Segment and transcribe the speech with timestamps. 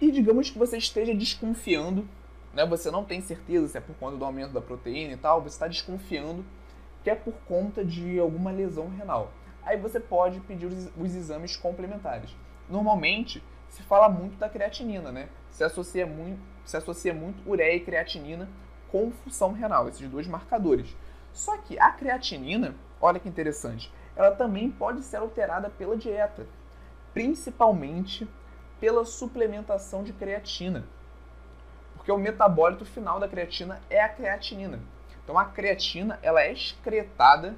[0.00, 2.06] E digamos que você esteja desconfiando,
[2.52, 2.66] né?
[2.66, 5.54] Você não tem certeza se é por conta do aumento da proteína e tal, você
[5.54, 6.44] está desconfiando
[7.02, 9.32] que é por conta de alguma lesão renal.
[9.62, 12.30] Aí você pode pedir os, os exames complementares.
[12.68, 15.30] Normalmente se fala muito da creatinina, né?
[15.50, 18.48] Se associa muito, se associa muito ureia e creatinina
[18.92, 20.94] com função renal, esses dois marcadores.
[21.34, 26.46] Só que a creatinina, olha que interessante, ela também pode ser alterada pela dieta,
[27.12, 28.26] principalmente
[28.80, 30.84] pela suplementação de creatina.
[31.96, 34.80] Porque o metabólito final da creatina é a creatinina.
[35.22, 37.56] Então a creatina ela é excretada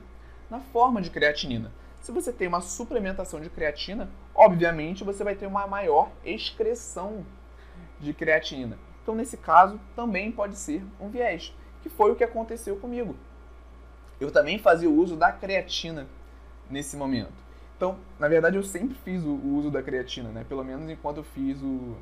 [0.48, 1.70] na forma de creatinina.
[2.00, 7.26] Se você tem uma suplementação de creatina, obviamente você vai ter uma maior excreção
[8.00, 8.78] de creatinina.
[9.02, 13.16] Então, nesse caso, também pode ser um viés, que foi o que aconteceu comigo.
[14.20, 16.06] Eu também fazia o uso da creatina
[16.70, 17.46] nesse momento.
[17.76, 20.44] Então, na verdade, eu sempre fiz o uso da creatina, né?
[20.48, 21.94] Pelo menos enquanto eu fiz o,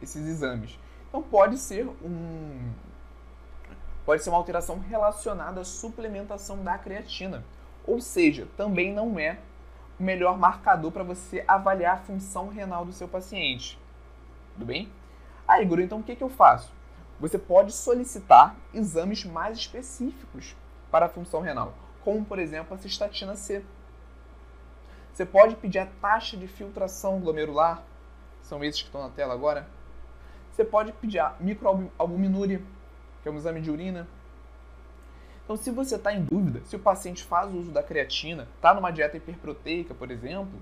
[0.00, 0.78] esses exames.
[1.08, 2.72] Então, pode ser um
[4.04, 7.44] pode ser uma alteração relacionada à suplementação da creatina.
[7.86, 9.38] Ou seja, também não é
[9.98, 13.78] o melhor marcador para você avaliar a função renal do seu paciente.
[14.54, 14.90] Tudo bem?
[15.46, 16.72] Aí, Guru, então o que, que eu faço?
[17.20, 20.56] Você pode solicitar exames mais específicos
[20.92, 23.64] para a função renal, como por exemplo a cistatina C.
[25.12, 27.82] Você pode pedir a taxa de filtração glomerular,
[28.42, 29.66] são esses que estão na tela agora.
[30.52, 32.62] Você pode pedir a microalbuminúria,
[33.22, 34.06] que é um exame de urina,
[35.44, 38.90] então, se você está em dúvida, se o paciente faz uso da creatina, está numa
[38.90, 40.58] dieta hiperproteica, por exemplo,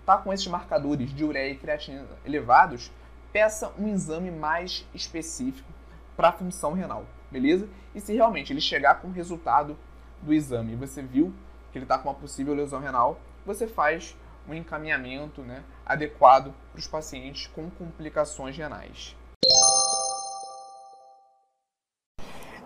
[0.00, 2.90] está com esses marcadores de ureia e creatina elevados,
[3.32, 5.68] peça um exame mais específico
[6.16, 7.68] para a função renal, beleza?
[7.94, 9.76] E se realmente ele chegar com o resultado
[10.22, 11.32] do exame e você viu
[11.72, 14.16] que ele está com uma possível lesão renal, você faz
[14.48, 19.16] um encaminhamento né, adequado para os pacientes com complicações renais.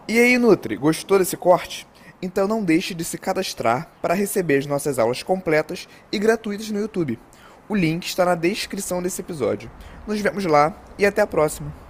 [0.06, 1.86] E aí, Nutri, gostou desse corte?
[2.20, 6.80] Então não deixe de se cadastrar para receber as nossas aulas completas e gratuitas no
[6.80, 7.18] YouTube.
[7.68, 9.70] O link está na descrição desse episódio.
[10.06, 11.83] Nos vemos lá e até a próxima!